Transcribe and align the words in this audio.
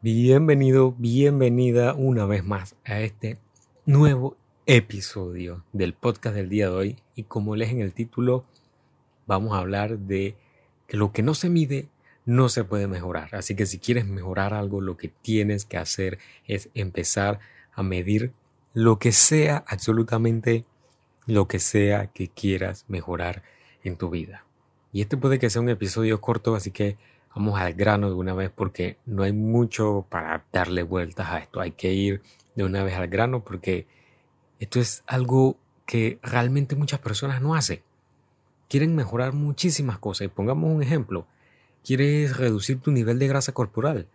Bienvenido, 0.00 0.94
bienvenida 0.96 1.92
una 1.94 2.24
vez 2.24 2.44
más 2.44 2.76
a 2.84 3.00
este 3.00 3.36
nuevo 3.84 4.36
episodio 4.64 5.64
del 5.72 5.92
podcast 5.92 6.36
del 6.36 6.48
día 6.48 6.66
de 6.66 6.72
hoy. 6.72 6.96
Y 7.16 7.24
como 7.24 7.56
lees 7.56 7.72
en 7.72 7.80
el 7.80 7.92
título, 7.92 8.44
vamos 9.26 9.54
a 9.54 9.58
hablar 9.58 9.98
de 9.98 10.36
que 10.86 10.96
lo 10.96 11.10
que 11.10 11.24
no 11.24 11.34
se 11.34 11.50
mide 11.50 11.88
no 12.24 12.48
se 12.48 12.62
puede 12.62 12.86
mejorar. 12.86 13.34
Así 13.34 13.56
que 13.56 13.66
si 13.66 13.80
quieres 13.80 14.06
mejorar 14.06 14.54
algo, 14.54 14.80
lo 14.80 14.96
que 14.96 15.08
tienes 15.08 15.64
que 15.64 15.78
hacer 15.78 16.20
es 16.46 16.70
empezar 16.74 17.40
a 17.72 17.82
medir 17.82 18.30
lo 18.74 19.00
que 19.00 19.10
sea, 19.10 19.64
absolutamente 19.66 20.64
lo 21.26 21.48
que 21.48 21.58
sea 21.58 22.06
que 22.06 22.28
quieras 22.28 22.84
mejorar 22.86 23.42
en 23.82 23.96
tu 23.96 24.10
vida. 24.10 24.44
Y 24.92 25.00
este 25.00 25.16
puede 25.16 25.40
que 25.40 25.50
sea 25.50 25.60
un 25.60 25.70
episodio 25.70 26.20
corto, 26.20 26.54
así 26.54 26.70
que 26.70 26.96
vamos 27.38 27.60
al 27.60 27.72
grano 27.74 28.08
de 28.08 28.16
una 28.16 28.34
vez 28.34 28.50
porque 28.52 28.98
no 29.06 29.22
hay 29.22 29.32
mucho 29.32 30.04
para 30.08 30.44
darle 30.52 30.82
vueltas 30.82 31.28
a 31.28 31.38
esto. 31.38 31.60
Hay 31.60 31.70
que 31.70 31.92
ir 31.92 32.20
de 32.56 32.64
una 32.64 32.82
vez 32.82 32.94
al 32.94 33.06
grano 33.06 33.44
porque 33.44 33.86
esto 34.58 34.80
es 34.80 35.04
algo 35.06 35.56
que 35.86 36.18
realmente 36.20 36.74
muchas 36.74 36.98
personas 36.98 37.40
no 37.40 37.54
hacen. 37.54 37.80
Quieren 38.68 38.96
mejorar 38.96 39.34
muchísimas 39.34 40.00
cosas. 40.00 40.24
Y 40.24 40.28
pongamos 40.28 40.68
un 40.68 40.82
ejemplo. 40.82 41.28
Quieres 41.84 42.36
reducir 42.36 42.80
tu 42.80 42.90
nivel 42.90 43.20
de 43.20 43.28
grasa 43.28 43.52
corporal. 43.52 44.08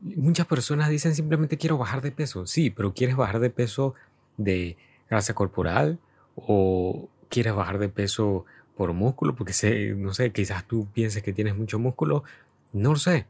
Muchas 0.00 0.46
personas 0.46 0.88
dicen 0.88 1.14
simplemente 1.14 1.58
quiero 1.58 1.76
bajar 1.76 2.00
de 2.00 2.10
peso. 2.10 2.46
Sí, 2.46 2.70
pero 2.70 2.94
quieres 2.94 3.16
bajar 3.16 3.38
de 3.40 3.50
peso 3.50 3.94
de 4.38 4.78
grasa 5.10 5.34
corporal 5.34 5.98
o 6.36 7.10
quieres 7.28 7.54
bajar 7.54 7.78
de 7.78 7.90
peso 7.90 8.46
por 8.80 8.94
músculo, 8.94 9.34
porque 9.36 9.52
sé, 9.52 9.94
no 9.94 10.14
sé, 10.14 10.32
quizás 10.32 10.66
tú 10.66 10.88
pienses 10.94 11.22
que 11.22 11.34
tienes 11.34 11.54
mucho 11.54 11.78
músculo, 11.78 12.24
no 12.72 12.92
lo 12.92 12.96
sé. 12.96 13.26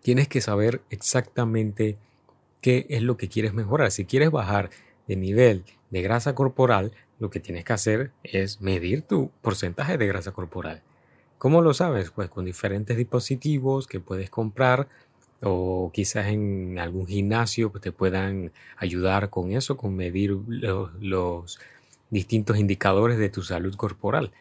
Tienes 0.00 0.28
que 0.28 0.40
saber 0.40 0.80
exactamente 0.88 1.98
qué 2.62 2.86
es 2.88 3.02
lo 3.02 3.18
que 3.18 3.28
quieres 3.28 3.52
mejorar. 3.52 3.90
Si 3.90 4.06
quieres 4.06 4.30
bajar 4.30 4.70
de 5.06 5.16
nivel 5.16 5.64
de 5.90 6.00
grasa 6.00 6.34
corporal, 6.34 6.92
lo 7.18 7.28
que 7.28 7.38
tienes 7.38 7.66
que 7.66 7.74
hacer 7.74 8.12
es 8.22 8.62
medir 8.62 9.02
tu 9.02 9.30
porcentaje 9.42 9.98
de 9.98 10.06
grasa 10.06 10.32
corporal. 10.32 10.80
¿Cómo 11.36 11.60
lo 11.60 11.74
sabes? 11.74 12.10
Pues 12.10 12.30
con 12.30 12.46
diferentes 12.46 12.96
dispositivos 12.96 13.86
que 13.86 14.00
puedes 14.00 14.30
comprar 14.30 14.88
o 15.42 15.90
quizás 15.92 16.28
en 16.28 16.78
algún 16.78 17.06
gimnasio 17.06 17.70
pues, 17.70 17.82
te 17.82 17.92
puedan 17.92 18.52
ayudar 18.78 19.28
con 19.28 19.52
eso, 19.52 19.76
con 19.76 19.94
medir 19.94 20.30
los 20.30 21.60
distintos 22.08 22.56
indicadores 22.56 23.18
de 23.18 23.28
tu 23.28 23.42
salud 23.42 23.74
corporal. 23.74 24.32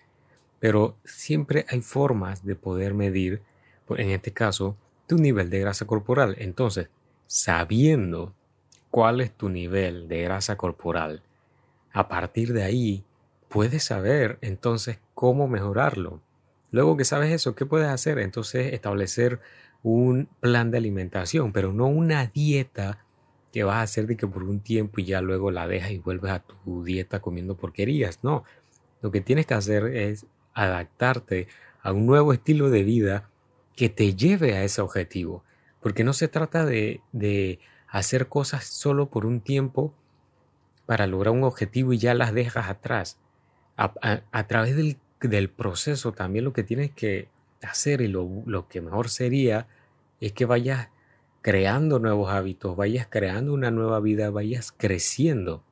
Pero 0.61 0.95
siempre 1.03 1.65
hay 1.69 1.81
formas 1.81 2.45
de 2.45 2.55
poder 2.55 2.93
medir, 2.93 3.41
en 3.89 4.11
este 4.11 4.31
caso, 4.31 4.77
tu 5.07 5.17
nivel 5.17 5.49
de 5.49 5.59
grasa 5.59 5.87
corporal. 5.87 6.35
Entonces, 6.37 6.87
sabiendo 7.25 8.35
cuál 8.91 9.21
es 9.21 9.31
tu 9.31 9.49
nivel 9.49 10.07
de 10.07 10.21
grasa 10.21 10.57
corporal, 10.57 11.23
a 11.91 12.07
partir 12.07 12.53
de 12.53 12.61
ahí 12.61 13.03
puedes 13.49 13.83
saber 13.83 14.37
entonces 14.41 14.99
cómo 15.15 15.47
mejorarlo. 15.47 16.21
Luego 16.69 16.95
que 16.95 17.05
sabes 17.05 17.33
eso, 17.33 17.55
¿qué 17.55 17.65
puedes 17.65 17.89
hacer? 17.89 18.19
Entonces 18.19 18.71
establecer 18.71 19.39
un 19.81 20.29
plan 20.41 20.69
de 20.69 20.77
alimentación, 20.77 21.53
pero 21.53 21.73
no 21.73 21.87
una 21.87 22.27
dieta 22.27 23.03
que 23.51 23.63
vas 23.63 23.77
a 23.77 23.81
hacer 23.81 24.05
de 24.05 24.15
que 24.15 24.27
por 24.27 24.43
un 24.43 24.59
tiempo 24.59 25.01
y 25.01 25.05
ya 25.05 25.21
luego 25.21 25.49
la 25.49 25.67
dejas 25.67 25.89
y 25.89 25.97
vuelves 25.97 26.31
a 26.31 26.39
tu 26.39 26.83
dieta 26.83 27.19
comiendo 27.19 27.57
porquerías. 27.57 28.19
No, 28.21 28.43
lo 29.01 29.11
que 29.11 29.21
tienes 29.21 29.47
que 29.47 29.55
hacer 29.55 29.87
es 29.87 30.27
adaptarte 30.53 31.47
a 31.81 31.91
un 31.91 32.05
nuevo 32.05 32.33
estilo 32.33 32.69
de 32.69 32.83
vida 32.83 33.29
que 33.75 33.89
te 33.89 34.15
lleve 34.15 34.55
a 34.55 34.63
ese 34.63 34.81
objetivo. 34.81 35.43
Porque 35.81 36.03
no 36.03 36.13
se 36.13 36.27
trata 36.27 36.65
de, 36.65 37.59
hacer 37.87 38.27
cosas 38.27 38.65
solo 38.65 39.09
por 39.09 39.25
un 39.25 39.41
tiempo 39.41 39.93
para 40.85 41.07
lograr 41.07 41.33
un 41.33 41.43
objetivo 41.43 41.93
y 41.93 41.97
ya 41.97 42.13
las 42.13 42.33
dejas 42.33 42.69
atrás. 42.69 43.19
A, 43.77 44.47
través 44.47 44.75
del, 44.75 44.97
del, 45.21 45.49
proceso 45.49 46.11
también 46.11 46.45
lo 46.45 46.53
que 46.53 46.63
tienes 46.63 46.91
que 46.91 47.29
hacer 47.63 48.01
y 48.01 48.07
lo, 48.07 48.29
lo 48.45 48.67
que 48.67 48.79
mejor 48.79 49.09
sería 49.09 49.67
es 50.19 50.33
que 50.33 50.45
vayas 50.45 50.89
creando 51.41 51.97
nuevos 51.97 52.31
hábitos, 52.31 52.75
vayas 52.75 53.07
creando 53.09 53.53
una 53.53 53.71
nueva 53.71 53.99
vida, 53.99 54.29
vayas 54.29 54.71
creciendo. 54.71 55.63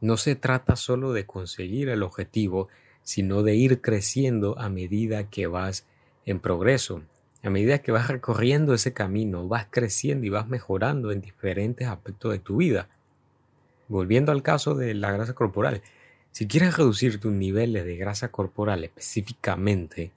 No 0.00 0.16
se 0.16 0.36
trata 0.36 0.76
solo 0.76 1.12
de 1.12 1.26
conseguir 1.26 1.88
el 1.88 2.02
objetivo, 2.02 2.68
sino 3.06 3.44
de 3.44 3.54
ir 3.54 3.80
creciendo 3.80 4.58
a 4.58 4.68
medida 4.68 5.30
que 5.30 5.46
vas 5.46 5.86
en 6.24 6.40
progreso. 6.40 7.02
A 7.44 7.50
medida 7.50 7.78
que 7.78 7.92
vas 7.92 8.08
recorriendo 8.08 8.74
ese 8.74 8.92
camino, 8.92 9.46
vas 9.46 9.68
creciendo 9.70 10.26
y 10.26 10.30
vas 10.30 10.48
mejorando 10.48 11.12
en 11.12 11.20
diferentes 11.20 11.86
aspectos 11.86 12.32
de 12.32 12.40
tu 12.40 12.56
vida. 12.56 12.88
Volviendo 13.86 14.32
al 14.32 14.42
caso 14.42 14.74
de 14.74 14.92
la 14.94 15.12
grasa 15.12 15.34
corporal, 15.34 15.82
si 16.32 16.48
quieres 16.48 16.76
reducir 16.76 17.20
tus 17.20 17.30
niveles 17.30 17.84
de 17.84 17.96
grasa 17.96 18.32
corporal 18.32 18.82
específicamente, 18.82 20.10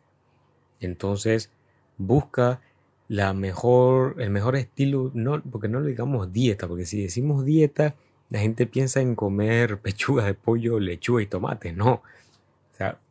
entonces 0.82 1.52
busca 2.00 2.60
la 3.08 3.36
mejor, 3.36 4.16
el 4.18 4.32
mejor 4.32 4.56
estilo, 4.56 5.12
no, 5.14 5.44
porque 5.44 5.68
no 5.68 5.80
le 5.80 5.90
digamos 5.90 6.34
dieta, 6.34 6.68
porque 6.68 6.88
si 6.88 7.04
decimos 7.04 7.46
dieta, 7.46 7.94
la 8.32 8.40
gente 8.40 8.66
piensa 8.66 9.00
en 9.00 9.14
comer 9.14 9.78
pechuga 9.82 10.26
de 10.26 10.34
pollo, 10.34 10.80
lechuga 10.80 11.22
y 11.22 11.28
tomate, 11.28 11.72
no 11.72 12.02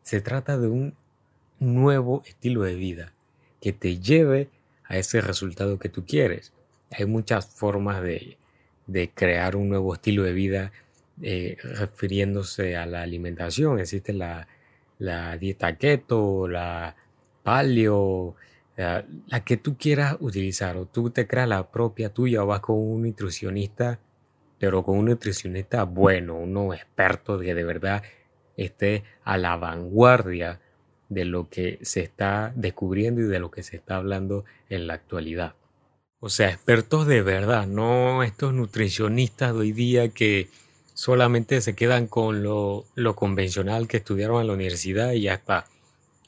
se 0.09 0.23
trata 0.23 0.57
de 0.57 0.69
un 0.69 0.95
nuevo 1.61 2.23
estilo 2.25 2.63
de 2.63 2.77
vida 2.77 3.13
que 3.61 3.75
te 3.75 3.99
lleve 3.99 4.49
a 4.85 4.97
ese 4.97 5.21
resultado 5.21 5.79
que 5.79 5.91
tú 5.91 6.07
quieres. 6.07 6.55
Hay 6.91 7.05
muchas 7.05 7.47
formas 7.55 8.03
de, 8.03 8.39
crear 9.15 9.55
un 9.55 9.69
nuevo 9.69 9.93
estilo 9.93 10.23
de 10.23 10.33
vida 10.33 10.73
eh, 11.21 11.59
refiriéndose 11.63 12.75
a 12.75 12.87
la 12.87 13.03
alimentación. 13.03 13.81
Existe 13.81 14.15
la, 14.15 14.49
dieta 15.39 15.77
keto, 15.77 16.49
la 16.49 16.97
paleo, 17.43 18.35
la, 18.79 19.05
la, 19.27 19.45
que 19.45 19.59
tú 19.59 19.77
quieras 19.77 20.17
utilizar 20.21 20.79
o 20.79 20.87
tú 20.87 21.11
te 21.11 21.27
creas 21.27 21.51
la 21.51 21.71
propia 21.71 22.09
tuya 22.15 22.43
o 22.43 22.47
vas 22.47 22.61
con 22.61 22.77
un 22.79 23.03
nutricionista, 23.03 24.01
pero 24.59 24.83
con 24.83 24.97
un 24.97 25.05
nutricionista 25.05 25.85
bueno, 25.85 26.37
uno 26.37 26.73
experto 26.73 27.39
que 27.39 27.55
de 27.55 27.65
verdad 27.65 28.03
esté 28.59 29.05
a 29.25 29.39
la 29.39 29.57
vanguardia 29.57 30.61
de 31.09 31.25
lo 31.25 31.49
que 31.49 31.79
se 31.83 32.01
está 32.01 32.53
descubriendo 32.55 33.23
y 33.23 33.25
de 33.25 33.39
lo 33.39 33.51
que 33.51 33.63
se 33.63 33.77
está 33.77 33.97
hablando 33.97 34.45
en 34.69 34.87
la 34.87 34.95
actualidad. 34.95 35.55
O 36.21 36.29
sea, 36.29 36.51
expertos 36.51 37.07
de 37.07 37.23
verdad, 37.23 37.67
no 37.67 38.23
estos 38.23 38.53
nutricionistas 38.53 39.55
de 39.55 39.59
hoy 39.61 39.73
día 39.73 40.09
que 40.09 40.49
solamente 40.93 41.61
se 41.61 41.77
quedan 41.77 42.09
con 42.09 42.43
lo, 42.43 42.85
convencional 43.15 43.87
que 43.87 43.99
estudiaron 43.99 44.41
en 44.41 44.49
la 44.49 44.55
universidad 44.55 45.13
y 45.13 45.23
ya 45.23 45.35
está. 45.35 45.67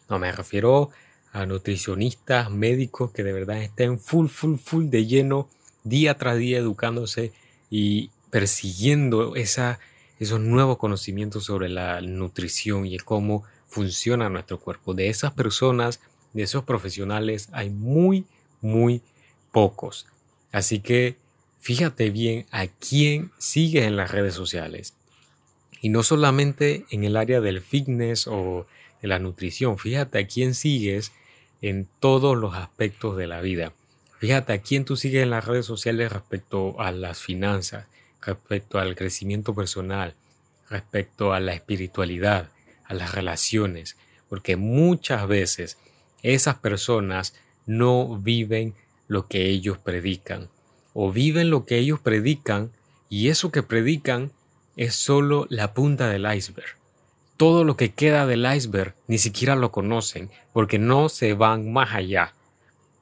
No, 0.08 0.20
me 0.20 0.30
refiero 0.30 0.91
a 1.32 1.44
nutricionistas, 1.44 2.50
médicos 2.50 3.10
que 3.10 3.24
de 3.24 3.32
verdad 3.32 3.58
estén 3.58 3.98
full, 3.98 4.28
full, 4.28 4.56
full 4.56 4.88
de 4.88 5.06
lleno, 5.06 5.48
día 5.82 6.16
tras 6.16 6.38
día 6.38 6.58
educándose 6.58 7.32
y 7.68 8.10
persiguiendo 8.30 9.34
esa 9.34 9.80
esos 10.20 10.38
nuevos 10.38 10.78
conocimientos 10.78 11.44
sobre 11.44 11.69
la 11.69 12.00
nutrición 12.03 12.86
y 12.86 12.98
cómo 12.98 13.42
funciona 13.66 14.28
nuestro 14.28 14.60
cuerpo. 14.60 14.94
De 14.94 15.08
esas 15.08 15.32
personas, 15.32 16.00
de 16.34 16.42
esos 16.42 16.64
profesionales, 16.64 17.48
hay 17.53 17.70
muy, 17.70 18.26
muy 18.60 19.03
pocos. 19.50 20.06
Así 20.53 20.80
que 20.80 21.16
fíjate 21.60 22.10
bien 22.10 22.47
a 22.50 22.66
quién 22.66 23.32
sigues 23.38 23.86
en 23.86 23.97
las 23.97 24.10
redes 24.10 24.34
sociales. 24.34 24.94
Y 25.80 25.88
no 25.88 26.03
solamente 26.03 26.84
en 26.91 27.04
el 27.04 27.16
área 27.16 27.41
del 27.41 27.62
fitness 27.62 28.26
o 28.26 28.66
de 29.00 29.09
la 29.09 29.19
nutrición, 29.19 29.78
fíjate 29.78 30.19
a 30.19 30.26
quién 30.26 30.54
sigues 30.54 31.12
en 31.62 31.88
todos 32.00 32.36
los 32.36 32.54
aspectos 32.54 33.16
de 33.16 33.26
la 33.26 33.41
vida. 33.41 33.72
Fíjate 34.19 34.53
a 34.53 34.60
quién 34.60 34.84
tú 34.84 34.97
sigues 34.97 35.22
en 35.22 35.30
las 35.30 35.47
redes 35.47 35.65
sociales 35.65 36.12
respecto 36.12 36.78
a 36.78 36.92
las 36.92 37.21
finanzas, 37.21 37.86
respecto 38.22 38.78
al 38.78 38.97
crecimiento 38.97 39.55
personal, 39.55 40.15
respecto 40.69 41.33
a 41.33 41.41
la 41.41 41.53
espiritualidad, 41.55 42.51
a 42.84 42.95
las 42.95 43.15
relaciones, 43.15 43.97
porque 44.28 44.57
muchas 44.57 45.27
veces 45.27 45.78
esas 46.22 46.57
personas 46.57 47.34
no 47.67 48.19
viven 48.19 48.75
lo 49.09 49.27
que 49.27 49.47
ellos 49.47 49.78
predican, 49.78 50.49
o 50.93 51.13
viven 51.13 51.51
lo 51.51 51.65
que 51.65 51.78
ellos 51.78 52.01
predican 52.01 52.72
y 53.09 53.28
eso 53.28 53.51
que 53.51 53.63
predican 53.63 54.33
es 54.77 54.95
solo 54.95 55.47
la 55.51 55.75
punta 55.75 56.09
del 56.09 56.33
iceberg. 56.33 56.77
Todo 57.37 57.65
lo 57.65 57.77
que 57.77 57.93
queda 57.93 58.27
del 58.27 58.47
iceberg 58.47 58.95
ni 59.09 59.19
siquiera 59.19 59.57
lo 59.57 59.72
conocen 59.72 60.31
porque 60.53 60.78
no 60.78 61.09
se 61.09 61.34
van 61.34 61.72
más 61.72 61.95
allá, 61.95 62.34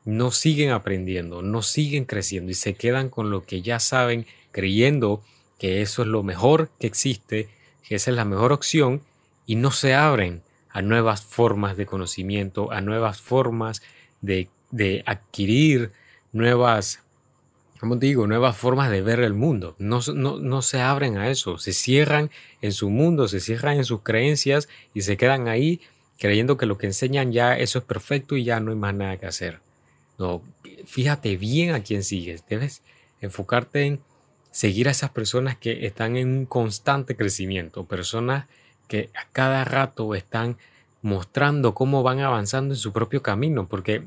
no 0.05 0.31
siguen 0.31 0.70
aprendiendo, 0.70 1.43
no 1.43 1.61
siguen 1.61 2.05
creciendo 2.05 2.50
y 2.50 2.55
se 2.55 2.75
quedan 2.75 3.11
con 3.11 3.31
lo 3.31 3.44
que 3.44 3.61
ya 3.61 3.79
saben 3.79 4.26
creyendo 4.52 5.22
que 5.58 5.82
eso 5.82 6.02
es 6.02 6.08
lo 6.08 6.22
mejor 6.22 6.70
que 6.78 6.86
existe, 6.86 7.48
que 7.86 7.96
esa 7.96 8.10
es 8.10 8.16
la 8.16 8.24
mejor 8.24 8.52
opción 8.52 9.02
y 9.46 9.56
no 9.56 9.70
se 9.70 9.94
abren 9.94 10.42
a 10.70 10.82
nuevas 10.82 11.22
formas 11.22 11.76
de 11.76 11.86
conocimiento, 11.86 12.70
a 12.70 12.80
nuevas 12.80 13.20
formas 13.20 13.82
de, 14.20 14.48
adquirir 15.06 15.92
nuevas 16.32 17.00
como 17.80 17.94
digo, 17.94 18.26
nuevas 18.26 18.56
formas 18.56 18.90
de 18.90 19.02
ver 19.02 19.20
el 19.20 19.34
mundo. 19.34 19.76
No, 19.78 20.00
no, 20.12 20.40
no, 20.40 20.62
se 20.62 20.80
abren 20.80 21.16
a 21.16 21.30
eso, 21.30 21.58
se 21.58 21.72
cierran 21.72 22.28
en 22.60 22.72
su 22.72 22.90
mundo, 22.90 23.28
se 23.28 23.38
cierran 23.38 23.76
en 23.76 23.84
sus 23.84 24.02
creencias 24.02 24.68
y 24.94 25.02
se 25.02 25.16
quedan 25.16 25.46
ahí 25.46 25.80
creyendo 26.18 26.56
que 26.56 26.66
lo 26.66 26.76
que 26.76 26.86
enseñan 26.86 27.30
ya 27.32 27.56
eso 27.56 27.78
es 27.78 27.84
perfecto 27.84 28.36
y 28.36 28.42
ya 28.42 28.58
no 28.58 28.72
hay 28.72 28.76
más 28.76 28.94
nada 28.94 29.16
que 29.16 29.26
hacer. 29.26 29.60
No, 30.18 30.42
fíjate 30.86 31.36
bien 31.36 31.72
a 31.72 31.82
quién 31.82 32.02
sigues. 32.02 32.44
Debes 32.48 32.82
enfocarte 33.20 33.86
en 33.86 34.00
seguir 34.58 34.88
a 34.88 34.90
esas 34.90 35.10
personas 35.10 35.56
que 35.56 35.87
están 35.87 36.16
en 36.16 36.37
un 36.37 36.44
constante 36.44 37.14
crecimiento, 37.14 37.84
personas 37.84 38.46
que 38.88 39.08
a 39.14 39.25
cada 39.31 39.64
rato 39.64 40.16
están 40.16 40.56
mostrando 41.00 41.75
cómo 41.75 42.02
van 42.02 42.19
avanzando 42.19 42.75
en 42.75 42.81
su 42.81 42.93
propio 42.93 43.22
camino, 43.22 43.69
porque 43.69 44.02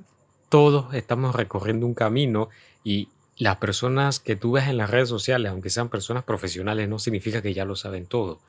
todos 0.50 0.94
estamos 0.94 1.36
recorriendo 1.36 1.86
un 1.86 1.94
camino 1.94 2.50
y 2.84 3.08
las 3.38 3.56
personas 3.60 4.20
que 4.20 4.36
tú 4.36 4.52
ves 4.52 4.68
en 4.68 4.76
las 4.76 4.90
redes 4.90 5.08
sociales, 5.08 5.54
aunque 5.54 5.70
sean 5.70 5.88
personas 5.88 6.26
profesionales, 6.26 6.90
no 6.90 7.00
significa 7.00 7.42
que 7.42 7.54
ya 7.54 7.64
lo 7.64 7.78
saben 7.78 8.06
todo. 8.06 8.42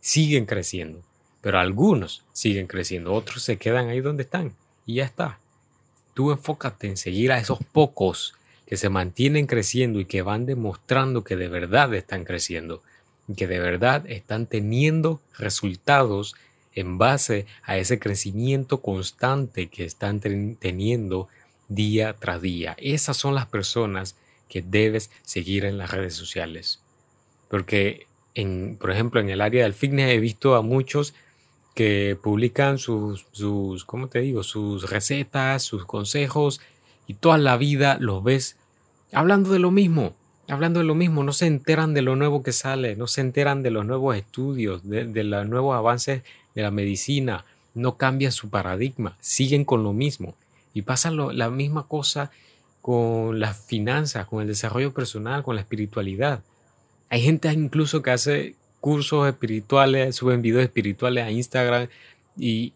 Siguen 0.00 0.46
creciendo, 0.46 1.04
pero 1.40 1.60
algunos 1.60 2.24
siguen 2.32 2.66
creciendo, 2.66 3.12
otros 3.12 3.44
se 3.44 3.58
quedan 3.58 3.90
ahí 3.90 4.00
donde 4.00 4.24
están 4.24 4.56
y 4.86 4.94
ya 4.94 5.04
está. 5.04 5.38
Tú 6.14 6.32
enfócate 6.32 6.88
en 6.88 6.96
seguir 6.96 7.30
a 7.30 7.38
esos 7.38 7.60
pocos 7.70 8.34
que 8.74 8.78
se 8.78 8.88
mantienen 8.88 9.46
creciendo 9.46 10.00
y 10.00 10.04
que 10.04 10.22
van 10.22 10.46
demostrando 10.46 11.22
que 11.22 11.36
de 11.36 11.46
verdad 11.46 11.94
están 11.94 12.24
creciendo 12.24 12.82
y 13.28 13.36
que 13.36 13.46
de 13.46 13.60
verdad 13.60 14.04
están 14.10 14.48
teniendo 14.48 15.20
resultados 15.38 16.34
en 16.74 16.98
base 16.98 17.46
a 17.62 17.78
ese 17.78 18.00
crecimiento 18.00 18.82
constante 18.82 19.68
que 19.68 19.84
están 19.84 20.18
teniendo 20.18 21.28
día 21.68 22.16
tras 22.18 22.42
día. 22.42 22.74
Esas 22.78 23.16
son 23.16 23.36
las 23.36 23.46
personas 23.46 24.16
que 24.48 24.60
debes 24.60 25.12
seguir 25.22 25.66
en 25.66 25.78
las 25.78 25.92
redes 25.92 26.14
sociales. 26.14 26.80
Porque, 27.48 28.08
en, 28.34 28.76
por 28.80 28.90
ejemplo, 28.90 29.20
en 29.20 29.30
el 29.30 29.40
área 29.40 29.62
del 29.62 29.74
fitness 29.74 30.10
he 30.10 30.18
visto 30.18 30.56
a 30.56 30.62
muchos 30.62 31.14
que 31.76 32.18
publican 32.20 32.78
sus, 32.78 33.28
sus, 33.30 33.84
¿cómo 33.84 34.08
te 34.08 34.18
digo? 34.18 34.42
Sus 34.42 34.90
recetas, 34.90 35.62
sus 35.62 35.84
consejos 35.84 36.60
y 37.06 37.14
toda 37.14 37.38
la 37.38 37.56
vida 37.56 37.98
los 38.00 38.24
ves 38.24 38.56
hablando 39.14 39.50
de 39.50 39.58
lo 39.58 39.70
mismo, 39.70 40.14
hablando 40.48 40.80
de 40.80 40.86
lo 40.86 40.94
mismo, 40.94 41.24
no 41.24 41.32
se 41.32 41.46
enteran 41.46 41.94
de 41.94 42.02
lo 42.02 42.16
nuevo 42.16 42.42
que 42.42 42.52
sale, 42.52 42.96
no 42.96 43.06
se 43.06 43.20
enteran 43.20 43.62
de 43.62 43.70
los 43.70 43.86
nuevos 43.86 44.16
estudios, 44.16 44.88
de, 44.88 45.24
los 45.24 45.48
nuevos 45.48 45.76
avances 45.76 46.22
de 46.54 46.62
la 46.62 46.70
medicina, 46.70 47.44
no 47.74 47.96
cambia 47.96 48.30
su 48.30 48.50
paradigma, 48.50 49.16
siguen 49.20 49.64
con 49.64 49.82
lo 49.82 49.92
mismo 49.92 50.34
y 50.74 50.82
pasa 50.82 51.10
la 51.10 51.50
misma 51.50 51.86
cosa 51.86 52.30
con 52.82 53.40
las 53.40 53.58
finanzas, 53.64 54.26
con 54.26 54.42
el 54.42 54.48
desarrollo 54.48 54.92
personal, 54.92 55.42
con 55.42 55.54
la 55.54 55.62
espiritualidad. 55.62 56.42
Hay 57.08 57.22
gente 57.22 57.50
incluso 57.52 58.02
que 58.02 58.10
hace 58.10 58.56
cursos 58.80 59.26
espirituales, 59.26 60.14
suben 60.16 60.42
videos 60.42 60.64
espirituales 60.64 61.24
a 61.24 61.30
Instagram 61.30 61.88
y 62.36 62.74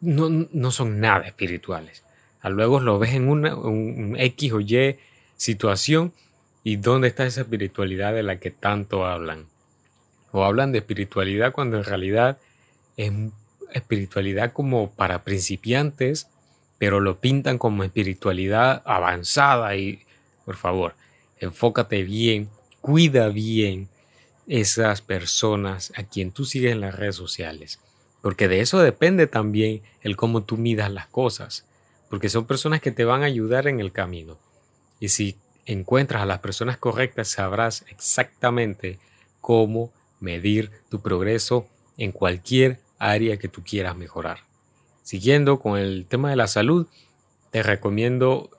no, 0.00 0.70
son 0.70 1.00
nada 1.00 1.26
espirituales. 1.26 2.04
A 2.40 2.48
luego 2.48 2.80
lo 2.80 2.98
ves 2.98 3.14
en 3.14 3.28
una, 3.28 3.56
un 3.56 4.14
X 4.18 4.52
o 4.52 4.60
Y 4.60 4.96
situación 5.40 6.12
y 6.62 6.76
dónde 6.76 7.08
está 7.08 7.24
esa 7.24 7.40
espiritualidad 7.40 8.12
de 8.12 8.22
la 8.22 8.38
que 8.38 8.50
tanto 8.50 9.06
hablan. 9.06 9.46
O 10.32 10.44
hablan 10.44 10.70
de 10.70 10.80
espiritualidad 10.80 11.52
cuando 11.52 11.78
en 11.78 11.84
realidad 11.84 12.36
es 12.98 13.10
espiritualidad 13.72 14.52
como 14.52 14.90
para 14.90 15.24
principiantes, 15.24 16.28
pero 16.76 17.00
lo 17.00 17.20
pintan 17.20 17.56
como 17.56 17.84
espiritualidad 17.84 18.82
avanzada 18.84 19.74
y, 19.76 20.04
por 20.44 20.56
favor, 20.56 20.94
enfócate 21.38 22.02
bien, 22.02 22.50
cuida 22.82 23.28
bien 23.28 23.88
esas 24.46 25.00
personas 25.00 25.90
a 25.96 26.02
quien 26.02 26.32
tú 26.32 26.44
sigues 26.44 26.72
en 26.72 26.82
las 26.82 26.94
redes 26.94 27.16
sociales. 27.16 27.80
Porque 28.20 28.46
de 28.46 28.60
eso 28.60 28.78
depende 28.80 29.26
también 29.26 29.80
el 30.02 30.16
cómo 30.16 30.42
tú 30.42 30.58
midas 30.58 30.90
las 30.92 31.06
cosas. 31.06 31.66
Porque 32.10 32.28
son 32.28 32.44
personas 32.44 32.82
que 32.82 32.90
te 32.90 33.06
van 33.06 33.22
a 33.22 33.26
ayudar 33.26 33.68
en 33.68 33.80
el 33.80 33.90
camino. 33.90 34.38
Y 35.00 35.08
si 35.08 35.36
encuentras 35.66 36.22
a 36.22 36.26
las 36.26 36.38
personas 36.38 36.76
correctas, 36.76 37.28
sabrás 37.28 37.84
exactamente 37.88 38.98
cómo 39.40 39.92
medir 40.20 40.70
tu 40.90 41.00
progreso 41.00 41.66
en 41.96 42.12
cualquier 42.12 42.78
área 42.98 43.38
que 43.38 43.48
tú 43.48 43.62
quieras 43.64 43.96
mejorar. 43.96 44.40
Siguiendo 45.02 45.58
con 45.58 45.78
el 45.78 46.06
tema 46.06 46.30
de 46.30 46.36
la 46.36 46.46
salud, 46.46 46.86
te 47.50 47.62
recomiendo, 47.62 48.32
o 48.34 48.50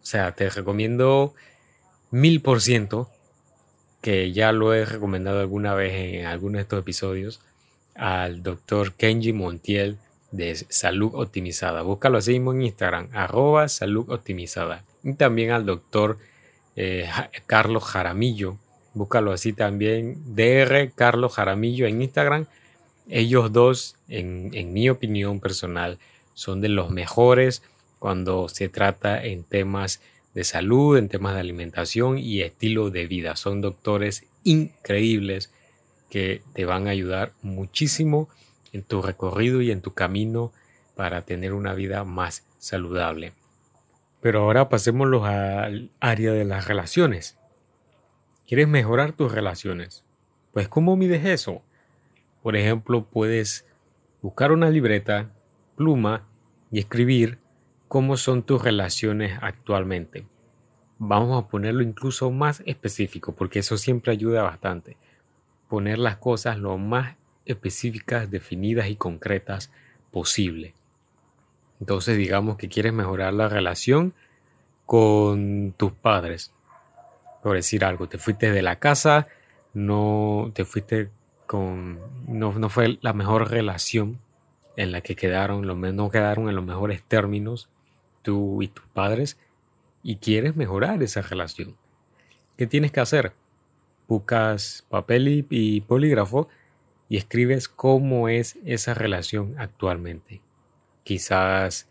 sea, 0.00 0.34
te 0.34 0.50
recomiendo 0.50 1.34
mil 2.10 2.40
por 2.40 2.60
ciento 2.60 3.10
que 4.00 4.32
ya 4.32 4.50
lo 4.50 4.74
he 4.74 4.84
recomendado 4.84 5.40
alguna 5.40 5.74
vez 5.74 5.92
en 5.94 6.26
alguno 6.26 6.58
de 6.58 6.62
estos 6.62 6.80
episodios, 6.80 7.40
al 7.94 8.42
doctor 8.42 8.94
Kenji 8.94 9.32
Montiel 9.32 9.98
de 10.32 10.54
Salud 10.56 11.12
Optimizada. 11.14 11.82
Búscalo 11.82 12.18
así 12.18 12.32
mismo 12.32 12.52
en 12.52 12.62
Instagram, 12.62 13.08
arroba 13.12 13.68
Salud 13.68 14.10
Optimizada. 14.10 14.84
Y 15.02 15.14
también 15.14 15.50
al 15.50 15.66
doctor 15.66 16.18
eh, 16.76 17.08
Carlos 17.46 17.84
Jaramillo. 17.84 18.58
Búscalo 18.94 19.32
así 19.32 19.52
también, 19.52 20.16
DR 20.34 20.92
Carlos 20.94 21.34
Jaramillo 21.34 21.86
en 21.86 22.02
Instagram. 22.02 22.46
Ellos 23.08 23.52
dos, 23.52 23.96
en, 24.08 24.50
en 24.52 24.72
mi 24.72 24.88
opinión 24.90 25.40
personal, 25.40 25.98
son 26.34 26.60
de 26.60 26.68
los 26.68 26.90
mejores 26.90 27.62
cuando 27.98 28.48
se 28.48 28.68
trata 28.68 29.24
en 29.24 29.44
temas 29.44 30.00
de 30.34 30.44
salud, 30.44 30.96
en 30.96 31.08
temas 31.08 31.34
de 31.34 31.40
alimentación 31.40 32.18
y 32.18 32.42
estilo 32.42 32.90
de 32.90 33.06
vida. 33.06 33.36
Son 33.36 33.60
doctores 33.60 34.24
increíbles 34.44 35.50
que 36.10 36.42
te 36.52 36.64
van 36.64 36.86
a 36.86 36.90
ayudar 36.90 37.32
muchísimo 37.42 38.28
en 38.72 38.82
tu 38.82 39.02
recorrido 39.02 39.62
y 39.62 39.70
en 39.70 39.80
tu 39.80 39.94
camino 39.94 40.52
para 40.94 41.22
tener 41.22 41.52
una 41.52 41.74
vida 41.74 42.04
más 42.04 42.44
saludable. 42.58 43.32
Pero 44.22 44.42
ahora 44.42 44.68
pasémoslo 44.68 45.24
al 45.24 45.90
área 45.98 46.32
de 46.32 46.44
las 46.44 46.68
relaciones. 46.68 47.38
¿Quieres 48.46 48.68
mejorar 48.68 49.12
tus 49.12 49.32
relaciones? 49.32 50.04
Pues 50.52 50.68
¿cómo 50.68 50.96
mides 50.96 51.26
eso? 51.26 51.60
Por 52.40 52.54
ejemplo, 52.54 53.04
puedes 53.04 53.66
buscar 54.22 54.52
una 54.52 54.70
libreta, 54.70 55.32
pluma 55.76 56.28
y 56.70 56.78
escribir 56.78 57.40
cómo 57.88 58.16
son 58.16 58.44
tus 58.44 58.62
relaciones 58.62 59.36
actualmente. 59.42 60.24
Vamos 60.98 61.42
a 61.42 61.48
ponerlo 61.48 61.82
incluso 61.82 62.30
más 62.30 62.62
específico 62.64 63.34
porque 63.34 63.58
eso 63.58 63.76
siempre 63.76 64.12
ayuda 64.12 64.44
bastante. 64.44 64.96
Poner 65.68 65.98
las 65.98 66.18
cosas 66.18 66.58
lo 66.58 66.78
más 66.78 67.16
específicas, 67.44 68.30
definidas 68.30 68.88
y 68.88 68.94
concretas 68.94 69.72
posible. 70.12 70.74
Entonces 71.82 72.16
digamos 72.16 72.58
que 72.58 72.68
quieres 72.68 72.92
mejorar 72.92 73.34
la 73.34 73.48
relación 73.48 74.14
con 74.86 75.74
tus 75.76 75.90
padres. 75.90 76.52
Por 77.42 77.56
decir 77.56 77.84
algo, 77.84 78.08
te 78.08 78.18
fuiste 78.18 78.52
de 78.52 78.62
la 78.62 78.78
casa, 78.78 79.26
no 79.74 80.52
te 80.54 80.64
fuiste 80.64 81.10
con... 81.48 81.98
No, 82.28 82.52
no 82.52 82.68
fue 82.68 82.98
la 83.00 83.12
mejor 83.14 83.50
relación 83.50 84.20
en 84.76 84.92
la 84.92 85.00
que 85.00 85.16
quedaron, 85.16 85.66
no 85.66 86.10
quedaron 86.10 86.48
en 86.48 86.54
los 86.54 86.64
mejores 86.64 87.02
términos 87.02 87.68
tú 88.22 88.62
y 88.62 88.68
tus 88.68 88.86
padres 88.86 89.36
y 90.04 90.18
quieres 90.18 90.54
mejorar 90.54 91.02
esa 91.02 91.20
relación. 91.20 91.76
¿Qué 92.56 92.68
tienes 92.68 92.92
que 92.92 93.00
hacer? 93.00 93.32
Buscas 94.06 94.86
papel 94.88 95.44
y, 95.50 95.80
polígrafo 95.80 96.48
y 97.08 97.16
escribes 97.16 97.68
cómo 97.68 98.28
es 98.28 98.56
esa 98.64 98.94
relación 98.94 99.56
actualmente. 99.58 100.42
Quizás 101.04 101.88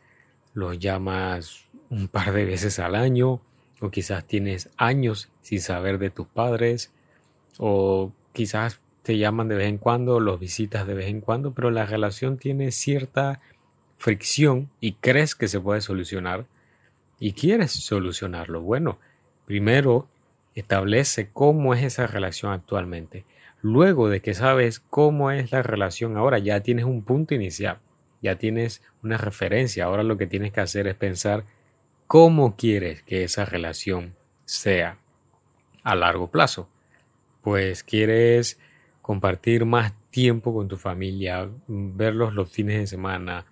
los 0.53 0.79
llamas 0.79 1.65
un 1.89 2.07
par 2.07 2.33
de 2.33 2.45
veces 2.45 2.79
al 2.79 2.95
año 2.95 3.41
o 3.79 3.89
quizás 3.89 4.25
tienes 4.25 4.69
años 4.77 5.29
sin 5.41 5.59
saber 5.59 5.97
de 5.97 6.09
tus 6.09 6.27
padres 6.27 6.91
o 7.57 8.11
quizás 8.33 8.79
te 9.03 9.17
llaman 9.17 9.47
de 9.47 9.55
vez 9.55 9.67
en 9.67 9.77
cuando, 9.77 10.19
los 10.19 10.39
visitas 10.39 10.85
de 10.85 10.93
vez 10.93 11.07
en 11.07 11.21
cuando, 11.21 11.53
pero 11.53 11.71
la 11.71 11.85
relación 11.85 12.37
tiene 12.37 12.71
cierta 12.71 13.41
fricción 13.97 14.69
y 14.79 14.93
crees 14.93 15.35
que 15.35 15.47
se 15.47 15.59
puede 15.59 15.81
solucionar 15.81 16.45
y 17.19 17.33
quieres 17.33 17.71
solucionarlo, 17.71 18.61
bueno, 18.61 18.99
primero 19.45 20.07
establece 20.55 21.29
cómo 21.31 21.73
es 21.73 21.83
esa 21.83 22.07
relación 22.07 22.51
actualmente. 22.51 23.25
Luego 23.61 24.09
de 24.09 24.21
que 24.21 24.33
sabes 24.33 24.79
cómo 24.79 25.29
es 25.31 25.51
la 25.51 25.61
relación 25.61 26.17
ahora, 26.17 26.39
ya 26.39 26.61
tienes 26.61 26.85
un 26.85 27.03
punto 27.03 27.35
inicial, 27.35 27.79
ya 28.21 28.37
tienes 28.37 28.81
una 29.03 29.17
referencia. 29.17 29.85
Ahora 29.85 30.03
lo 30.03 30.17
que 30.17 30.27
tienes 30.27 30.51
que 30.51 30.61
hacer 30.61 30.87
es 30.87 30.95
pensar 30.95 31.43
cómo 32.07 32.55
quieres 32.55 33.03
que 33.03 33.23
esa 33.23 33.45
relación 33.45 34.15
sea 34.45 34.97
a 35.83 35.95
largo 35.95 36.29
plazo. 36.29 36.69
Pues 37.41 37.83
quieres 37.83 38.59
compartir 39.01 39.65
más 39.65 39.93
tiempo 40.11 40.53
con 40.53 40.67
tu 40.67 40.77
familia, 40.77 41.49
verlos 41.67 42.33
los 42.33 42.51
fines 42.51 42.79
de 42.79 42.87
semana, 42.87 43.45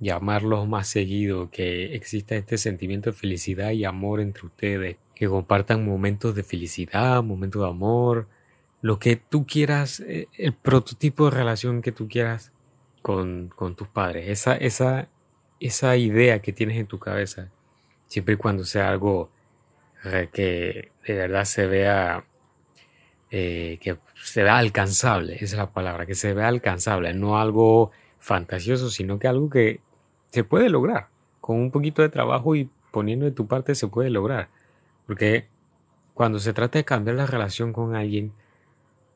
llamarlos 0.00 0.66
más 0.66 0.88
seguido, 0.88 1.50
que 1.50 1.94
exista 1.94 2.34
este 2.34 2.58
sentimiento 2.58 3.10
de 3.10 3.16
felicidad 3.16 3.70
y 3.70 3.84
amor 3.84 4.20
entre 4.20 4.46
ustedes, 4.46 4.96
que 5.14 5.28
compartan 5.28 5.84
momentos 5.84 6.34
de 6.34 6.42
felicidad, 6.42 7.22
momentos 7.22 7.62
de 7.62 7.68
amor, 7.68 8.28
lo 8.82 8.98
que 8.98 9.16
tú 9.16 9.46
quieras, 9.46 10.00
eh, 10.00 10.28
el 10.36 10.52
prototipo 10.52 11.26
de 11.26 11.36
relación 11.36 11.82
que 11.82 11.92
tú 11.92 12.08
quieras 12.08 12.52
con, 13.06 13.76
tus 13.76 13.86
padres, 13.86 14.28
esa, 14.28 14.56
esa, 14.56 15.08
esa 15.60 15.96
idea 15.96 16.40
que 16.42 16.52
tienes 16.52 16.76
en 16.76 16.86
tu 16.86 16.98
cabeza, 16.98 17.52
siempre 18.08 18.34
y 18.34 18.36
cuando 18.36 18.64
sea 18.64 18.88
algo 18.88 19.30
que 20.32 20.90
de 21.06 21.14
verdad 21.14 21.44
se 21.44 21.66
vea 21.66 22.24
eh, 23.30 23.78
que 23.80 23.96
se 24.14 24.42
vea 24.42 24.58
alcanzable, 24.58 25.34
esa 25.36 25.44
es 25.44 25.54
la 25.54 25.72
palabra, 25.72 26.04
que 26.04 26.16
se 26.16 26.34
vea 26.34 26.48
alcanzable, 26.48 27.14
no 27.14 27.38
algo 27.38 27.92
fantasioso, 28.18 28.90
sino 28.90 29.20
que 29.20 29.28
algo 29.28 29.50
que 29.50 29.80
se 30.32 30.42
puede 30.42 30.68
lograr. 30.68 31.08
Con 31.40 31.60
un 31.60 31.70
poquito 31.70 32.02
de 32.02 32.08
trabajo 32.08 32.56
y 32.56 32.68
poniendo 32.90 33.24
de 33.24 33.30
tu 33.30 33.46
parte 33.46 33.76
se 33.76 33.86
puede 33.86 34.10
lograr. 34.10 34.48
Porque 35.06 35.46
cuando 36.12 36.40
se 36.40 36.52
trata 36.52 36.78
de 36.78 36.84
cambiar 36.84 37.16
la 37.16 37.26
relación 37.26 37.72
con 37.72 37.94
alguien, 37.94 38.32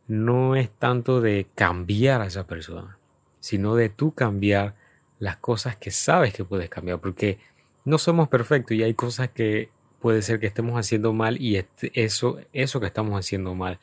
no 0.06 0.54
es 0.54 0.70
tanto 0.70 1.20
de 1.20 1.48
cambiar 1.56 2.20
a 2.20 2.26
esa 2.26 2.46
persona, 2.46 2.98
sino 3.40 3.74
de 3.74 3.88
tú 3.88 4.14
cambiar 4.14 4.74
las 5.18 5.36
cosas 5.36 5.76
que 5.76 5.90
sabes 5.90 6.32
que 6.32 6.44
puedes 6.44 6.68
cambiar. 6.68 7.00
Porque 7.00 7.38
no 7.84 7.98
somos 7.98 8.28
perfectos 8.28 8.76
y 8.76 8.82
hay 8.82 8.94
cosas 8.94 9.30
que 9.30 9.70
puede 10.00 10.22
ser 10.22 10.40
que 10.40 10.46
estemos 10.46 10.78
haciendo 10.78 11.12
mal 11.12 11.40
y 11.40 11.56
este, 11.56 11.90
eso, 11.94 12.38
eso 12.52 12.80
que 12.80 12.86
estamos 12.86 13.18
haciendo 13.18 13.54
mal 13.54 13.78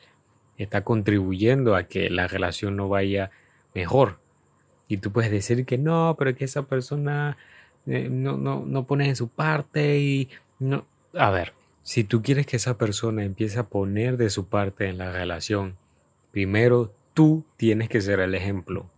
está 0.56 0.82
contribuyendo 0.82 1.76
a 1.76 1.84
que 1.84 2.10
la 2.10 2.26
relación 2.26 2.76
no 2.76 2.88
vaya 2.88 3.30
mejor. 3.74 4.18
Y 4.88 4.98
tú 4.98 5.12
puedes 5.12 5.30
decir 5.30 5.64
que 5.64 5.78
no, 5.78 6.16
pero 6.18 6.34
que 6.34 6.44
esa 6.44 6.62
persona 6.62 7.36
eh, 7.86 8.08
no, 8.10 8.36
no, 8.36 8.64
no 8.66 8.86
pone 8.86 9.08
en 9.08 9.16
su 9.16 9.28
parte 9.28 9.98
y 9.98 10.28
no. 10.58 10.86
A 11.14 11.30
ver, 11.30 11.52
si 11.82 12.04
tú 12.04 12.22
quieres 12.22 12.46
que 12.46 12.56
esa 12.56 12.76
persona 12.76 13.24
empiece 13.24 13.58
a 13.58 13.64
poner 13.64 14.16
de 14.16 14.30
su 14.30 14.48
parte 14.48 14.88
en 14.88 14.98
la 14.98 15.12
relación, 15.12 15.76
primero 16.32 16.92
tú 17.14 17.44
tienes 17.56 17.88
que 17.88 18.00
ser 18.00 18.20
el 18.20 18.34
ejemplo. 18.34 18.90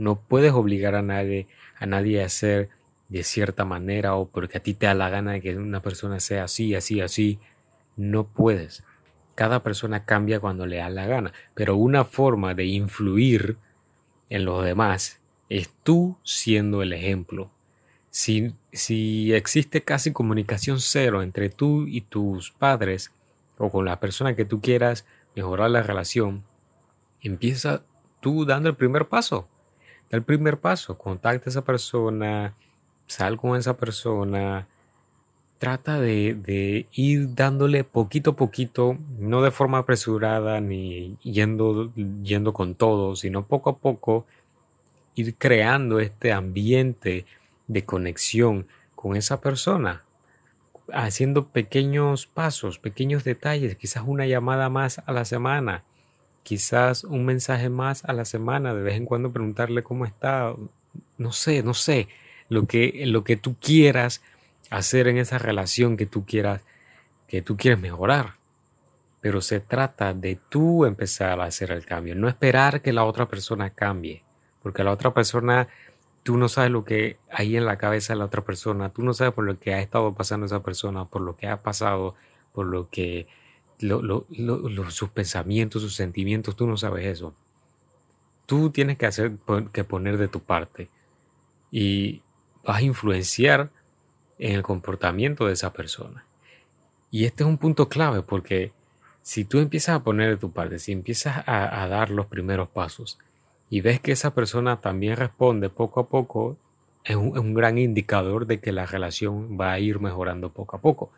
No 0.00 0.18
puedes 0.18 0.54
obligar 0.54 0.94
a 0.94 1.02
nadie, 1.02 1.46
a 1.78 1.84
nadie 1.84 2.22
a 2.22 2.26
hacer 2.26 2.70
de 3.10 3.22
cierta 3.22 3.66
manera 3.66 4.14
o 4.14 4.30
porque 4.30 4.56
a 4.56 4.62
ti 4.62 4.72
te 4.72 4.86
da 4.86 4.94
la 4.94 5.10
gana 5.10 5.32
de 5.32 5.42
que 5.42 5.54
una 5.58 5.82
persona 5.82 6.20
sea 6.20 6.44
así, 6.44 6.74
así, 6.74 7.02
así. 7.02 7.38
No 7.98 8.26
puedes. 8.26 8.82
Cada 9.34 9.62
persona 9.62 10.06
cambia 10.06 10.40
cuando 10.40 10.64
le 10.64 10.78
da 10.78 10.88
la 10.88 11.04
gana, 11.04 11.34
pero 11.52 11.76
una 11.76 12.06
forma 12.06 12.54
de 12.54 12.64
influir 12.64 13.58
en 14.30 14.46
los 14.46 14.64
demás 14.64 15.20
es 15.50 15.70
tú 15.82 16.16
siendo 16.24 16.80
el 16.80 16.94
ejemplo. 16.94 17.50
Si, 18.08 18.54
si 18.72 19.34
existe 19.34 19.84
casi 19.84 20.14
comunicación 20.14 20.80
cero 20.80 21.20
entre 21.20 21.50
tú 21.50 21.86
y 21.86 22.00
tus 22.00 22.52
padres 22.52 23.12
o 23.58 23.70
con 23.70 23.84
la 23.84 24.00
persona 24.00 24.34
que 24.34 24.46
tú 24.46 24.62
quieras 24.62 25.04
mejorar 25.36 25.70
la 25.70 25.82
relación, 25.82 26.42
empieza 27.20 27.82
tú 28.20 28.46
dando 28.46 28.70
el 28.70 28.76
primer 28.76 29.06
paso. 29.06 29.49
El 30.10 30.24
primer 30.24 30.58
paso, 30.58 30.98
contacta 30.98 31.48
a 31.48 31.50
esa 31.50 31.64
persona, 31.64 32.54
sal 33.06 33.36
con 33.36 33.56
esa 33.56 33.76
persona, 33.76 34.66
trata 35.58 36.00
de, 36.00 36.88
ir 36.92 37.34
dándole 37.34 37.84
poquito 37.84 38.30
a 38.30 38.36
poquito, 38.36 38.98
no 39.18 39.40
de 39.40 39.52
forma 39.52 39.78
apresurada 39.78 40.60
ni 40.60 41.16
yendo, 41.22 41.92
yendo 41.94 42.52
con 42.52 42.74
todo, 42.74 43.14
sino 43.14 43.46
poco 43.46 43.70
a 43.70 43.76
poco 43.76 44.26
ir 45.14 45.36
creando 45.36 46.00
este 46.00 46.32
ambiente 46.32 47.24
de 47.68 47.84
conexión 47.84 48.66
con 48.96 49.14
esa 49.14 49.40
persona, 49.40 50.02
haciendo 50.92 51.46
pequeños 51.48 52.26
pasos, 52.26 52.80
pequeños 52.80 53.22
detalles, 53.22 53.76
quizás 53.76 54.02
una 54.04 54.26
llamada 54.26 54.70
más 54.70 55.00
a 55.06 55.12
la 55.12 55.24
semana, 55.24 55.84
quizás 56.42 57.04
un 57.04 57.24
mensaje 57.24 57.68
más 57.68 58.04
a 58.04 58.12
la 58.12 58.24
semana, 58.24 58.74
de 58.74 58.82
vez 58.82 58.96
en 58.96 59.04
cuando 59.04 59.32
preguntarle 59.32 59.82
cómo 59.82 60.04
está, 60.04 60.54
no 61.18 61.32
sé, 61.32 61.62
no 61.62 61.74
sé, 61.74 62.08
lo 62.48 62.66
que, 62.66 63.04
lo 63.06 63.24
que 63.24 63.36
tú 63.36 63.56
quieras 63.60 64.22
hacer 64.70 65.08
en 65.08 65.18
esa 65.18 65.38
relación 65.38 65.96
que 65.96 66.06
tú 66.06 66.24
quieras, 66.24 66.62
que 67.28 67.42
tú 67.42 67.56
quieres 67.56 67.80
mejorar. 67.80 68.34
Pero 69.20 69.40
se 69.42 69.60
trata 69.60 70.14
de 70.14 70.38
tú 70.48 70.86
empezar 70.86 71.40
a 71.40 71.44
hacer 71.44 71.72
el 71.72 71.84
cambio, 71.84 72.14
no 72.14 72.28
esperar 72.28 72.80
que 72.80 72.92
la 72.92 73.04
otra 73.04 73.28
persona 73.28 73.70
cambie, 73.70 74.24
porque 74.62 74.82
la 74.82 74.92
otra 74.92 75.12
persona, 75.12 75.68
tú 76.22 76.38
no 76.38 76.48
sabes 76.48 76.70
lo 76.70 76.84
que 76.84 77.18
hay 77.30 77.56
en 77.56 77.66
la 77.66 77.76
cabeza 77.76 78.14
de 78.14 78.18
la 78.18 78.24
otra 78.24 78.42
persona, 78.42 78.88
tú 78.88 79.02
no 79.02 79.12
sabes 79.12 79.34
por 79.34 79.44
lo 79.44 79.58
que 79.58 79.74
ha 79.74 79.80
estado 79.80 80.14
pasando 80.14 80.46
esa 80.46 80.62
persona, 80.62 81.04
por 81.04 81.22
lo 81.22 81.36
que 81.36 81.48
ha 81.48 81.62
pasado, 81.62 82.14
por 82.52 82.66
lo 82.66 82.88
que 82.88 83.28
sus 84.90 85.08
pensamientos, 85.10 85.82
sus 85.82 85.94
sentimientos, 85.94 86.56
tú 86.56 86.66
no 86.66 86.76
sabes 86.76 87.06
eso. 87.06 87.34
Tú 88.46 88.70
tienes 88.70 88.98
que 88.98 89.06
hacer 89.06 89.32
que 89.72 89.84
poner 89.84 90.18
de 90.18 90.28
tu 90.28 90.40
parte 90.40 90.88
y 91.70 92.22
vas 92.64 92.78
a 92.78 92.82
influenciar 92.82 93.70
en 94.38 94.54
el 94.54 94.62
comportamiento 94.62 95.46
de 95.46 95.52
esa 95.52 95.72
persona. 95.72 96.24
Y 97.10 97.24
este 97.24 97.42
es 97.42 97.48
un 97.48 97.58
punto 97.58 97.88
clave 97.88 98.22
porque 98.22 98.72
si 99.22 99.44
tú 99.44 99.58
empiezas 99.58 99.96
a 99.96 100.02
poner 100.02 100.30
de 100.30 100.36
tu 100.36 100.52
parte, 100.52 100.78
si 100.78 100.92
empiezas 100.92 101.44
a, 101.46 101.86
dar 101.88 102.10
los 102.10 102.26
primeros 102.26 102.68
pasos 102.68 103.18
y 103.68 103.80
ves 103.80 104.00
que 104.00 104.12
esa 104.12 104.34
persona 104.34 104.80
también 104.80 105.16
responde 105.16 105.68
poco 105.68 106.00
a 106.00 106.08
poco, 106.08 106.56
es 107.04 107.16
un, 107.16 107.28
es 107.28 107.38
un 107.38 107.54
gran 107.54 107.78
indicador 107.78 108.46
de 108.46 108.60
que 108.60 108.72
la 108.72 108.86
relación 108.86 109.58
va 109.60 109.72
a 109.72 109.78
ir 109.78 110.00
mejorando 110.00 110.50
poco 110.50 110.76
a 110.76 110.80
poco. 110.80 111.10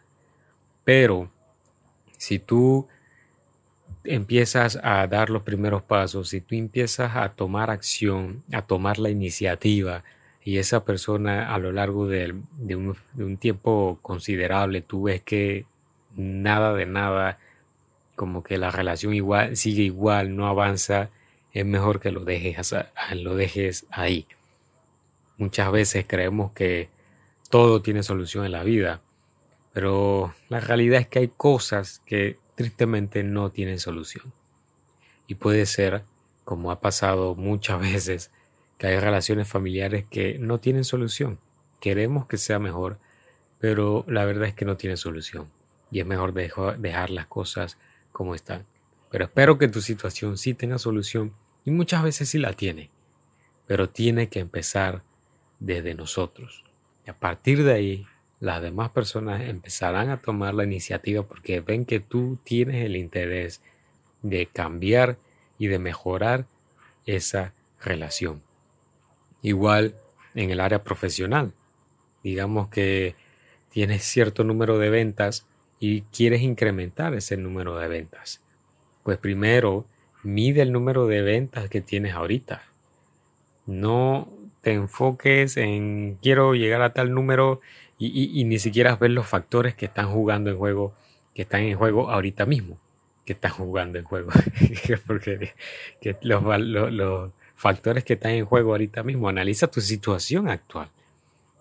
Pero 0.84 1.30
si 2.22 2.38
tú 2.38 2.86
empiezas 4.04 4.78
a 4.84 5.04
dar 5.08 5.28
los 5.28 5.42
primeros 5.42 5.82
pasos, 5.82 6.28
si 6.28 6.40
tú 6.40 6.54
empiezas 6.54 7.16
a 7.16 7.30
tomar 7.30 7.68
acción, 7.68 8.44
a 8.52 8.62
tomar 8.62 9.00
la 9.00 9.10
iniciativa, 9.10 10.04
y 10.44 10.58
esa 10.58 10.84
persona 10.84 11.52
a 11.52 11.58
lo 11.58 11.72
largo 11.72 12.06
de, 12.06 12.32
un, 12.76 13.36
tiempo 13.38 13.98
considerable 14.02 14.82
tú 14.82 15.02
ves 15.02 15.20
que 15.22 15.66
nada 16.14 16.74
de 16.74 16.86
nada, 16.86 17.40
como 18.14 18.44
que 18.44 18.56
la 18.56 18.70
relación 18.70 19.12
sigue 19.56 19.82
igual, 19.82 20.36
no 20.36 20.46
avanza, 20.46 21.10
es 21.52 21.66
mejor 21.66 21.98
que 21.98 22.12
lo 22.12 22.24
dejes, 22.24 22.72
lo 23.16 23.34
dejes 23.34 23.84
ahí. 23.90 24.28
Muchas 25.38 25.72
veces 25.72 26.04
creemos 26.06 26.52
que 26.52 26.88
todo 27.50 27.82
tiene 27.82 28.04
solución 28.04 28.44
en 28.44 28.52
la 28.52 28.62
vida, 28.62 29.00
pero 29.72 30.34
la 30.48 30.60
realidad 30.60 31.00
es 31.00 31.08
que 31.08 31.20
hay 31.20 31.28
cosas 31.28 32.02
que 32.06 32.38
tristemente 32.54 33.22
no 33.22 33.50
tienen 33.50 33.78
solución. 33.78 34.32
Y 35.26 35.36
puede 35.36 35.66
ser, 35.66 36.04
como 36.44 36.70
ha 36.70 36.80
pasado 36.80 37.34
muchas 37.34 37.80
veces, 37.92 38.30
hay 38.86 38.98
relaciones 38.98 39.48
familiares 39.48 40.04
que 40.10 40.38
no 40.38 40.58
tienen 40.58 40.84
solución. 40.84 41.38
Queremos 41.80 42.26
que 42.26 42.36
sea 42.36 42.58
mejor, 42.58 42.98
pero 43.58 44.04
la 44.08 44.24
verdad 44.24 44.48
es 44.48 44.54
que 44.54 44.64
no 44.64 44.76
tiene 44.76 44.96
solución. 44.96 45.48
Y 45.90 46.00
es 46.00 46.06
mejor 46.06 46.32
dejar 46.32 47.10
las 47.10 47.26
cosas 47.26 47.78
como 48.12 48.34
están. 48.34 48.66
Pero 49.10 49.24
espero 49.24 49.58
que 49.58 49.68
tu 49.68 49.80
situación 49.80 50.38
sí 50.38 50.54
tenga 50.54 50.78
solución 50.78 51.34
y 51.64 51.70
muchas 51.70 52.02
veces 52.02 52.30
sí 52.30 52.38
la 52.38 52.54
tiene. 52.54 52.90
Pero 53.66 53.90
tiene 53.90 54.28
que 54.28 54.40
empezar 54.40 55.02
desde 55.60 55.94
nosotros. 55.94 56.64
Y 57.06 57.10
a 57.10 57.18
partir 57.18 57.62
de 57.62 57.72
ahí, 57.72 58.06
las 58.42 58.60
demás 58.60 58.90
personas 58.90 59.40
empezarán 59.42 60.10
a 60.10 60.16
tomar 60.16 60.52
la 60.52 60.64
iniciativa 60.64 61.22
porque 61.22 61.60
ven 61.60 61.84
que 61.84 62.00
tú 62.00 62.38
tienes 62.42 62.84
el 62.84 62.96
interés 62.96 63.62
de 64.22 64.46
cambiar 64.46 65.16
y 65.58 65.68
de 65.68 65.78
mejorar 65.78 66.46
esa 67.06 67.52
relación. 67.80 68.42
Igual 69.42 69.94
en 70.34 70.50
el 70.50 70.58
área 70.58 70.82
profesional. 70.82 71.52
Digamos 72.24 72.66
que 72.66 73.14
tienes 73.70 74.02
cierto 74.02 74.42
número 74.42 74.76
de 74.76 74.90
ventas 74.90 75.46
y 75.78 76.00
quieres 76.02 76.42
incrementar 76.42 77.14
ese 77.14 77.36
número 77.36 77.78
de 77.78 77.86
ventas. 77.86 78.42
Pues 79.04 79.18
primero, 79.18 79.86
mide 80.24 80.62
el 80.62 80.72
número 80.72 81.06
de 81.06 81.22
ventas 81.22 81.70
que 81.70 81.80
tienes 81.80 82.14
ahorita. 82.14 82.64
No 83.66 84.28
te 84.62 84.72
enfoques 84.72 85.56
en 85.56 86.18
quiero 86.20 86.54
llegar 86.54 86.82
a 86.82 86.92
tal 86.92 87.14
número 87.14 87.60
y, 88.06 88.44
ni 88.44 88.58
siquiera 88.58 88.96
ver 88.96 89.10
los 89.10 89.26
factores 89.26 89.74
que 89.74 89.86
están 89.86 90.10
jugando 90.10 90.50
en 90.50 90.58
juego, 90.58 90.94
que 91.34 91.42
están 91.42 91.62
en 91.62 91.76
juego 91.76 92.10
ahorita 92.10 92.46
mismo, 92.46 92.78
que 93.24 93.34
están 93.34 93.52
jugando 93.52 93.98
en 93.98 94.04
juego. 94.04 94.30
Porque 95.06 95.54
los, 96.22 96.42
los, 96.60 97.30
factores 97.62 98.02
que 98.02 98.14
están 98.14 98.32
en 98.32 98.44
juego 98.44 98.72
ahorita 98.72 99.04
mismo. 99.04 99.28
Analiza 99.28 99.68
tu 99.68 99.80
situación 99.80 100.48
actual. 100.48 100.90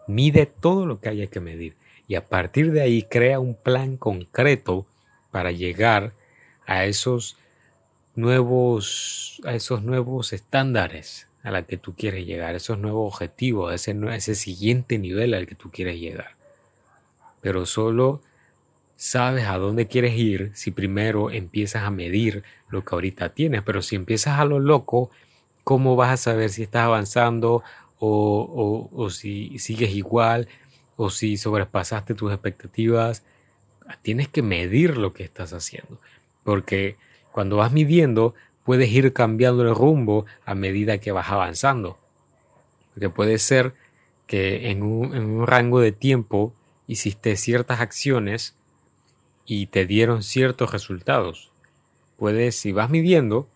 Mide 0.07 0.47
todo 0.47 0.87
lo 0.87 0.99
que 0.99 1.09
haya 1.09 1.27
que 1.27 1.39
medir. 1.39 1.75
Y 2.07 2.15
a 2.15 2.27
partir 2.27 2.71
de 2.71 2.81
ahí 2.81 3.03
crea 3.03 3.39
un 3.39 3.53
plan 3.53 3.97
concreto 3.97 4.87
para 5.29 5.51
llegar 5.51 6.13
a 6.65 6.85
esos 6.85 7.37
nuevos, 8.15 9.39
a 9.45 9.53
esos 9.53 9.83
nuevos 9.83 10.33
estándares, 10.33 11.27
a 11.43 11.51
la 11.51 11.63
que 11.63 11.77
tú 11.77 11.95
quieres 11.95 12.25
llegar, 12.25 12.55
esos 12.55 12.77
nuevos 12.77 13.13
objetivos, 13.13 13.73
ese, 13.73 13.97
ese 14.13 14.35
siguiente 14.35 14.97
nivel 14.97 15.33
al 15.33 15.47
que 15.47 15.55
tú 15.55 15.71
quieres 15.71 15.99
llegar. 15.99 16.35
Pero 17.41 17.65
solo 17.65 18.21
sabes 18.95 19.47
a 19.47 19.57
dónde 19.57 19.87
quieres 19.87 20.13
ir 20.15 20.51
si 20.53 20.69
primero 20.69 21.31
empiezas 21.31 21.83
a 21.83 21.89
medir 21.89 22.43
lo 22.69 22.85
que 22.85 22.93
ahorita 22.93 23.29
tienes. 23.29 23.63
Pero 23.63 23.81
si 23.81 23.95
empiezas 23.95 24.39
a 24.39 24.45
lo 24.45 24.59
loco, 24.59 25.09
¿cómo 25.63 25.95
vas 25.95 26.11
a 26.11 26.17
saber 26.17 26.51
si 26.51 26.61
estás 26.61 26.83
avanzando 26.83 27.63
o, 27.97 28.89
o, 28.91 29.09
si 29.09 29.57
sigues 29.57 29.95
igual 29.95 30.47
o 30.97 31.09
si 31.09 31.37
sobrepasaste 31.37 32.13
tus 32.13 32.31
expectativas? 32.31 33.23
Tienes 34.03 34.27
que 34.27 34.43
medir 34.43 34.97
lo 34.97 35.13
que 35.13 35.23
estás 35.23 35.53
haciendo. 35.53 35.99
Porque 36.43 36.95
cuando 37.31 37.57
vas 37.57 37.71
midiendo, 37.71 38.35
puedes 38.63 38.89
ir 38.91 39.13
cambiando 39.13 39.63
el 39.63 39.75
rumbo 39.75 40.25
a 40.45 40.55
medida 40.55 40.99
que 40.99 41.11
vas 41.11 41.29
avanzando. 41.29 41.97
Porque 42.93 43.09
puede 43.09 43.37
ser 43.37 43.73
que 44.27 44.69
en 44.69 44.83
un, 44.83 45.15
en 45.15 45.25
un 45.25 45.47
rango 45.47 45.79
de 45.79 45.91
tiempo 45.91 46.53
hiciste 46.87 47.35
ciertas 47.35 47.79
acciones 47.79 48.55
y 49.45 49.67
te 49.67 49.85
dieron 49.85 50.23
ciertos 50.23 50.71
resultados. 50.71 51.51
Puedes, 52.17 52.55
si 52.55 52.71
vas 52.71 52.89
midiendo, 52.89 53.47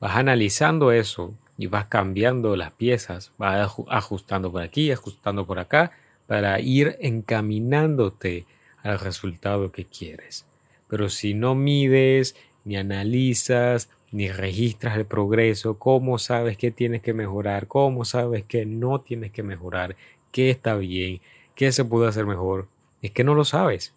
vas 0.00 0.16
analizando 0.16 0.92
eso 0.92 1.34
y 1.58 1.66
vas 1.66 1.86
cambiando 1.86 2.56
las 2.56 2.72
piezas, 2.72 3.32
vas 3.38 3.74
ajustando 3.88 4.50
por 4.50 4.62
aquí, 4.62 4.90
ajustando 4.90 5.46
por 5.46 5.58
acá, 5.58 5.92
para 6.26 6.60
ir 6.60 6.96
encaminándote 7.00 8.46
al 8.82 8.98
resultado 8.98 9.72
que 9.72 9.84
quieres. 9.84 10.46
Pero 10.88 11.08
si 11.08 11.34
no 11.34 11.54
mides, 11.54 12.36
ni 12.64 12.76
analizas, 12.76 13.90
ni 14.12 14.30
registras 14.30 14.96
el 14.96 15.06
progreso, 15.06 15.78
cómo 15.78 16.18
sabes 16.18 16.56
que 16.56 16.70
tienes 16.70 17.02
que 17.02 17.14
mejorar, 17.14 17.66
cómo 17.66 18.04
sabes 18.04 18.44
que 18.44 18.66
no 18.66 19.00
tienes 19.00 19.32
que 19.32 19.42
mejorar, 19.42 19.96
qué 20.30 20.50
está 20.50 20.76
bien, 20.76 21.20
qué 21.54 21.72
se 21.72 21.84
puede 21.84 22.08
hacer 22.08 22.26
mejor, 22.26 22.68
es 23.00 23.10
que 23.10 23.24
no 23.24 23.34
lo 23.34 23.44
sabes 23.44 23.94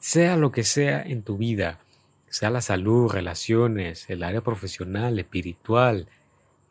sea 0.00 0.36
lo 0.36 0.50
que 0.50 0.64
sea 0.64 1.02
en 1.02 1.22
tu 1.22 1.36
vida, 1.36 1.78
sea 2.28 2.50
la 2.50 2.62
salud, 2.62 3.12
relaciones, 3.12 4.08
el 4.10 4.24
área 4.24 4.40
profesional, 4.40 5.18
espiritual, 5.18 6.08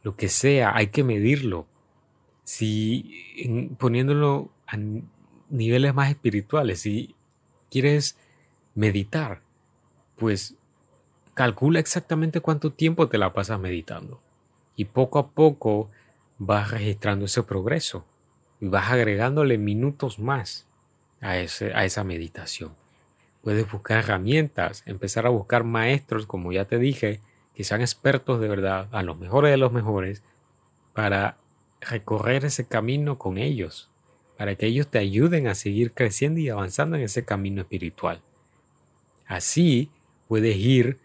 lo 0.04 0.16
que 0.16 0.28
sea, 0.28 0.76
hay 0.76 0.88
que 0.88 1.04
medirlo. 1.04 1.68
Si 2.44 3.76
poniéndolo 3.78 4.50
a 4.66 4.78
niveles 5.50 5.94
más 5.94 6.10
espirituales, 6.10 6.82
si 6.82 7.16
quieres 7.70 8.18
meditar, 8.74 9.42
pues 10.18 10.56
calcula 11.39 11.79
exactamente 11.79 12.41
cuánto 12.41 12.74
tiempo 12.74 13.08
te 13.08 13.17
la 13.17 13.31
pasas 13.31 13.62
meditando. 13.62 14.19
Y 14.75 14.84
poco 14.84 15.19
a 15.19 15.29
poco 15.29 15.89
vas 16.38 16.69
registrando 16.69 17.24
ese 17.24 17.43
progreso 17.43 18.03
y 18.60 18.67
vas 18.67 18.91
agregándole 18.91 19.58
minutos 19.58 20.19
más 20.19 20.67
a, 21.22 21.38
ese, 21.38 21.74
a 21.74 21.86
esa 21.86 22.03
meditación. 22.03 22.75
Puedes 23.41 23.72
buscar 23.72 24.00
herramientas, 24.00 24.84
empezar 24.86 25.27
a 25.27 25.29
buscar 25.29 25.63
maestros, 25.63 26.25
como 26.25 26.51
ya 26.51 26.65
te 26.65 26.77
dije, 26.77 27.22
que 27.55 27.63
sean 27.63 27.79
expertos 27.79 28.41
de 28.41 28.50
verdad, 28.50 28.89
a 28.91 29.01
los 29.01 29.17
mejores 29.17 29.51
de 29.51 29.58
los 29.58 29.72
mejores, 29.72 30.24
para 30.91 31.38
recorrer 31.79 32.43
ese 32.43 32.67
camino 32.67 33.17
con 33.17 33.38
ellos, 33.38 33.89
para 34.38 34.55
que 34.55 34.65
ellos 34.65 34.89
te 34.89 35.00
ayuden 35.00 35.48
a 35.48 35.55
seguir 35.55 35.93
creciendo 35.93 36.41
y 36.41 36.50
avanzando 36.50 36.98
en 36.98 37.03
ese 37.03 37.24
camino 37.24 37.62
espiritual. 37.62 38.19
Así 39.25 39.89
puedes 40.27 40.58
ir 40.58 41.00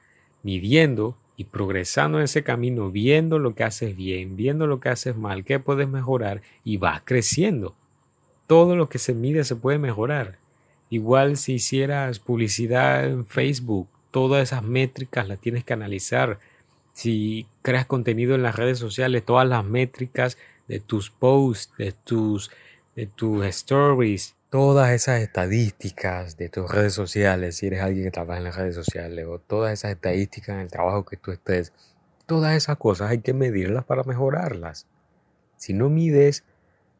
midiendo 0.44 1.16
y 1.36 1.44
progresando 1.44 2.18
en 2.18 2.24
ese 2.24 2.44
camino, 2.44 2.90
viendo 2.90 3.40
lo 3.40 3.56
que 3.56 3.64
haces 3.64 3.96
bien, 3.96 4.36
viendo 4.36 4.68
lo 4.68 4.78
que 4.78 4.90
haces 4.90 5.16
mal, 5.16 5.44
qué 5.44 5.58
puedes 5.58 5.88
mejorar 5.88 6.42
y 6.62 6.76
vas 6.76 7.02
creciendo. 7.04 7.74
Todo 8.46 8.76
lo 8.76 8.88
que 8.88 8.98
se 8.98 9.14
mide 9.14 9.42
se 9.42 9.56
puede 9.56 9.78
mejorar. 9.78 10.38
Igual 10.90 11.36
si 11.36 11.54
hicieras 11.54 12.20
publicidad 12.20 13.04
en 13.06 13.26
Facebook, 13.26 13.88
todas 14.12 14.44
esas 14.44 14.62
métricas 14.62 15.26
las 15.26 15.40
tienes 15.40 15.64
que 15.64 15.72
analizar. 15.72 16.38
Si 16.92 17.48
creas 17.62 17.86
contenido 17.86 18.36
en 18.36 18.44
las 18.44 18.54
redes 18.54 18.78
sociales, 18.78 19.24
todas 19.24 19.48
las 19.48 19.64
métricas 19.64 20.38
de 20.68 20.78
tus 20.78 21.10
posts, 21.10 21.72
de 21.78 21.92
tus, 21.92 22.52
de 22.94 23.06
tus 23.06 23.44
stories, 23.46 24.36
todas 24.54 24.92
esas 24.92 25.20
estadísticas 25.20 26.36
de 26.36 26.48
tus 26.48 26.70
redes 26.70 26.92
sociales, 26.92 27.56
si 27.56 27.66
eres 27.66 27.80
alguien 27.80 28.04
que 28.04 28.12
trabaja 28.12 28.38
en 28.38 28.44
las 28.44 28.54
redes 28.54 28.76
sociales, 28.76 29.26
o 29.26 29.40
todas 29.40 29.72
esas 29.72 29.90
estadísticas 29.90 30.54
en 30.54 30.60
el 30.60 30.70
trabajo 30.70 31.04
que 31.04 31.16
tú 31.16 31.32
estés, 31.32 31.72
todas 32.24 32.54
esas 32.54 32.76
cosas 32.76 33.10
hay 33.10 33.18
que 33.18 33.34
medirlas 33.34 33.84
para 33.84 34.04
mejorarlas. 34.04 34.86
Si 35.56 35.72
no 35.72 35.90
mides 35.90 36.44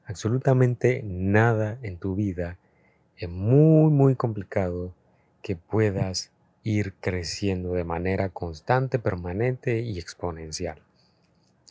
absolutamente 0.04 1.02
nada 1.04 1.78
en 1.82 1.96
tu 1.96 2.16
vida, 2.16 2.58
es 3.16 3.28
muy, 3.28 3.88
muy 3.92 4.16
complicado 4.16 4.92
que 5.40 5.54
puedas 5.54 6.32
ir 6.64 6.94
creciendo 6.94 7.74
de 7.74 7.84
manera 7.84 8.30
constante, 8.30 8.98
permanente 8.98 9.78
y 9.78 10.00
exponencial. 10.00 10.82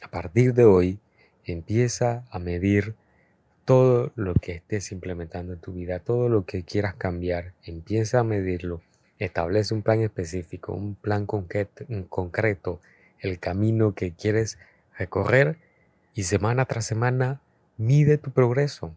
A 0.01 0.07
partir 0.07 0.53
de 0.53 0.63
hoy, 0.63 0.99
empieza 1.43 2.23
a 2.31 2.39
medir 2.39 2.95
todo 3.65 4.11
lo 4.15 4.33
que 4.33 4.53
estés 4.53 4.91
implementando 4.91 5.53
en 5.53 5.59
tu 5.59 5.73
vida, 5.73 5.99
todo 5.99 6.29
lo 6.29 6.45
que 6.45 6.63
quieras 6.63 6.95
cambiar, 6.95 7.53
empieza 7.63 8.19
a 8.19 8.23
medirlo. 8.23 8.81
Establece 9.19 9.73
un 9.73 9.83
plan 9.83 10.01
específico, 10.01 10.73
un 10.73 10.95
plan 10.95 11.25
concreto, 11.25 12.81
el 13.19 13.39
camino 13.39 13.95
que 13.95 14.11
quieres 14.11 14.57
recorrer 14.97 15.57
y 16.13 16.23
semana 16.23 16.65
tras 16.65 16.85
semana 16.85 17.41
mide 17.77 18.17
tu 18.17 18.31
progreso. 18.31 18.93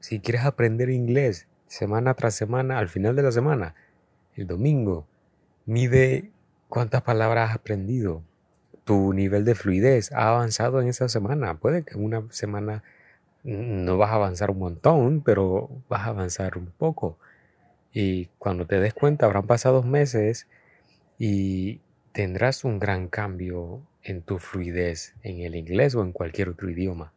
Si 0.00 0.20
quieres 0.20 0.44
aprender 0.44 0.90
inglés, 0.90 1.48
semana 1.66 2.14
tras 2.14 2.34
semana, 2.34 2.78
al 2.78 2.88
final 2.88 3.16
de 3.16 3.22
la 3.22 3.32
semana, 3.32 3.74
el 4.36 4.46
domingo, 4.46 5.06
mide 5.66 6.30
cuántas 6.68 7.02
palabras 7.02 7.50
has 7.50 7.56
aprendido, 7.56 8.22
tu 8.84 9.12
nivel 9.12 9.44
de 9.44 9.56
fluidez 9.56 10.12
ha 10.12 10.28
avanzado 10.28 10.80
en 10.80 10.88
esa 10.88 11.08
semana. 11.08 11.54
Puede 11.58 11.82
que 11.82 11.94
en 11.94 12.04
una 12.04 12.22
semana 12.30 12.84
no 13.44 13.96
vas 13.96 14.10
a 14.10 14.14
avanzar 14.14 14.50
un 14.50 14.58
montón, 14.58 15.22
pero 15.22 15.70
vas 15.88 16.02
a 16.02 16.10
avanzar 16.10 16.58
un 16.58 16.66
poco. 16.66 17.18
Y 17.92 18.26
cuando 18.38 18.66
te 18.66 18.80
des 18.80 18.94
cuenta, 18.94 19.26
habrán 19.26 19.46
pasado 19.46 19.82
meses 19.82 20.46
y 21.18 21.80
tendrás 22.12 22.64
un 22.64 22.78
gran 22.78 23.08
cambio 23.08 23.82
en 24.02 24.22
tu 24.22 24.38
fluidez 24.38 25.14
en 25.22 25.40
el 25.40 25.54
inglés 25.54 25.94
o 25.94 26.02
en 26.02 26.12
cualquier 26.12 26.48
otro 26.50 26.70
idioma. 26.70 27.12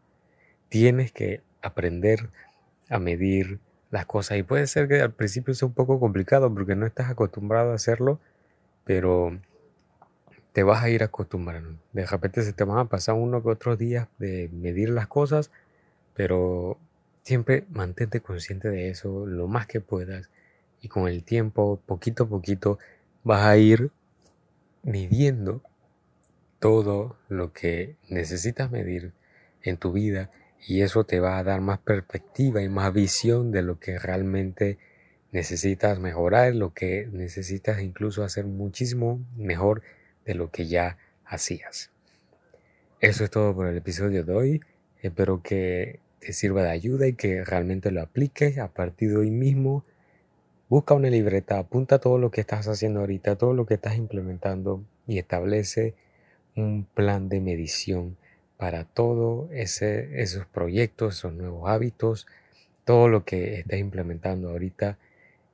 Tienes 0.70 1.12
que 1.12 1.42
aprender 1.62 2.30
a 2.90 3.00
medir 3.00 3.60
las 3.90 4.06
cosas. 4.06 4.38
Y 4.38 4.44
puede 4.44 4.68
ser 4.68 4.88
que 4.88 5.02
al 5.02 5.12
principio 5.12 5.54
sea 5.54 5.68
un 5.68 5.74
poco 5.74 6.00
complicado 6.00 6.54
porque 6.54 6.76
no 6.76 6.86
estás 6.86 7.10
acostumbrado 7.10 7.72
a 7.72 7.76
hacerlo, 7.76 8.20
pero 8.84 9.38
te 10.54 10.64
vas 10.64 10.84
a 10.84 10.90
ir 10.90 11.04
acostumbrando. 11.04 11.78
De 11.94 12.06
repente 12.06 12.42
se 12.44 12.54
te 12.54 12.64
van 12.64 12.80
a 12.80 12.86
pasar 12.86 13.16
uno 13.16 13.42
que 13.44 13.50
otros 13.50 13.78
días 13.78 14.08
de 14.18 14.50
medir 14.52 14.90
las 14.90 15.08
cosas, 15.08 15.52
pero 16.14 16.78
siempre 17.24 17.66
mantente 17.70 18.22
consciente 18.22 18.70
de 18.70 18.90
eso 18.90 19.26
lo 19.26 19.48
más 19.48 19.68
que 19.68 19.82
puedas. 19.82 20.30
Y 20.82 20.88
con 20.88 21.08
el 21.08 21.24
tiempo, 21.24 21.80
poquito 21.86 22.24
a 22.24 22.30
poquito, 22.30 22.80
vas 23.24 23.46
a 23.46 23.58
ir 23.58 23.92
midiendo 24.84 25.62
todo 26.60 27.18
lo 27.28 27.54
que 27.54 27.96
necesitas 28.10 28.72
medir 28.72 29.14
en 29.64 29.78
tu 29.78 29.92
vida 29.92 30.32
y 30.68 30.82
eso 30.82 31.04
te 31.04 31.20
va 31.20 31.38
a 31.38 31.44
dar 31.44 31.62
más 31.62 31.80
perspectiva 31.80 32.62
y 32.62 32.70
más 32.70 32.94
visión 32.94 33.52
de 33.52 33.64
lo 33.64 33.80
que 33.80 33.98
realmente 33.98 34.78
necesitas 35.32 36.00
mejorar, 36.00 36.54
lo 36.54 36.74
que 36.74 37.08
necesitas 37.12 37.82
incluso 37.82 38.24
hacer 38.24 38.46
muchísimo 38.46 39.20
mejor 39.36 39.82
de 40.26 40.36
lo 40.36 40.52
que 40.52 40.68
ya 40.68 40.98
hacías. 41.26 41.90
Eso 43.00 43.24
es 43.24 43.32
todo 43.32 43.56
por 43.56 43.68
el 43.68 43.78
episodio 43.78 44.24
de 44.24 44.34
hoy. 44.34 44.62
Espero 45.02 45.42
que 45.42 46.00
te 46.20 46.34
sirva 46.34 46.64
de 46.64 46.70
ayuda 46.70 47.08
y 47.08 47.14
que 47.14 47.44
realmente 47.44 47.92
lo 47.92 48.02
apliques 48.02 48.60
a 48.60 48.68
partir 48.68 49.10
de 49.10 49.18
hoy 49.18 49.32
mismo. 49.32 49.84
Busca 50.70 50.94
una 50.94 51.10
libreta, 51.10 51.58
apunta 51.58 52.00
todo 52.00 52.18
lo 52.18 52.30
que 52.30 52.42
estás 52.42 52.68
haciendo 52.68 53.00
ahorita, 53.00 53.36
todo 53.36 53.54
lo 53.54 53.66
que 53.66 53.74
estás 53.74 53.98
implementando 53.98 54.84
y 55.08 55.18
establece 55.18 55.96
un 56.56 56.86
plan 56.86 57.30
de 57.30 57.42
medición 57.42 58.18
para 58.58 58.84
todos 58.84 59.50
esos 59.52 60.46
proyectos, 60.46 61.18
esos 61.18 61.34
nuevos 61.34 61.68
hábitos, 61.68 62.28
todo 62.86 63.08
lo 63.08 63.26
que 63.26 63.60
estés 63.60 63.80
implementando 63.80 64.50
ahorita 64.50 65.00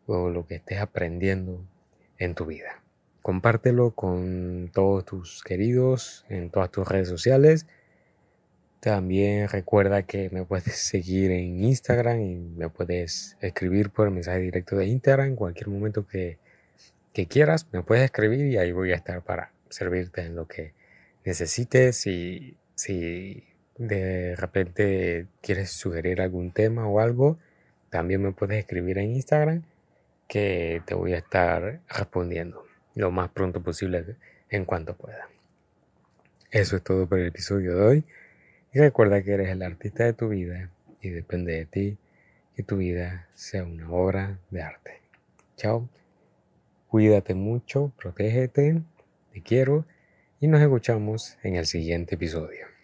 o 0.07 0.29
lo 0.29 0.45
que 0.45 0.55
estés 0.55 0.79
aprendiendo 0.79 1.61
en 2.17 2.35
tu 2.35 2.45
vida. 2.45 2.81
Compártelo 3.21 3.91
con 3.91 4.69
todos 4.73 5.05
tus 5.05 5.43
queridos 5.43 6.25
en 6.29 6.49
todas 6.49 6.69
tus 6.69 6.87
redes 6.87 7.07
sociales. 7.07 7.65
También 8.79 9.47
recuerda 9.49 10.03
que 10.03 10.29
me 10.29 10.45
puedes 10.45 10.75
seguir 10.75 11.31
en 11.31 11.63
Instagram 11.63 12.21
y 12.21 12.35
me 12.35 12.69
puedes 12.69 13.37
escribir 13.41 13.89
por 13.89 14.11
mensaje 14.11 14.39
directo 14.39 14.77
de 14.77 14.85
Instagram 14.85 15.29
en 15.29 15.35
cualquier 15.35 15.69
momento 15.69 16.07
que, 16.07 16.37
que 17.13 17.27
quieras. 17.27 17.67
Me 17.71 17.81
puedes 17.81 18.05
escribir 18.05 18.45
y 18.45 18.57
ahí 18.57 18.71
voy 18.71 18.91
a 18.91 18.95
estar 18.95 19.23
para 19.23 19.51
servirte 19.69 20.21
en 20.21 20.35
lo 20.35 20.47
que 20.47 20.73
necesites 21.25 21.97
Si 21.97 23.43
de 23.77 24.35
repente 24.35 25.27
quieres 25.41 25.71
sugerir 25.71 26.21
algún 26.21 26.51
tema 26.51 26.87
o 26.87 26.99
algo, 26.99 27.37
también 27.89 28.21
me 28.21 28.31
puedes 28.31 28.59
escribir 28.59 28.97
en 28.97 29.11
Instagram 29.11 29.63
que 30.27 30.81
te 30.85 30.93
voy 30.93 31.13
a 31.13 31.17
estar 31.17 31.81
respondiendo 31.87 32.65
lo 32.95 33.11
más 33.11 33.29
pronto 33.29 33.61
posible 33.61 34.17
en 34.49 34.65
cuanto 34.65 34.95
pueda. 34.95 35.29
Eso 36.51 36.77
es 36.77 36.83
todo 36.83 37.07
por 37.07 37.19
el 37.19 37.27
episodio 37.27 37.75
de 37.75 37.81
hoy. 37.81 38.03
Recuerda 38.77 39.23
que 39.23 39.31
eres 39.31 39.49
el 39.49 39.63
artista 39.63 40.03
de 40.03 40.13
tu 40.13 40.29
vida 40.29 40.69
y 41.01 41.09
depende 41.09 41.53
de 41.53 41.65
ti 41.65 41.97
que 42.55 42.61
tu 42.61 42.77
vida 42.77 43.27
sea 43.33 43.63
una 43.63 43.89
obra 43.89 44.37
de 44.51 44.61
arte. 44.61 45.01
Chao. 45.55 45.89
Cuídate 46.87 47.33
mucho, 47.33 47.91
protégete, 47.97 48.83
te 49.33 49.41
quiero 49.41 49.87
y 50.39 50.47
nos 50.47 50.61
escuchamos 50.61 51.39
en 51.41 51.55
el 51.55 51.65
siguiente 51.65 52.15
episodio. 52.15 52.76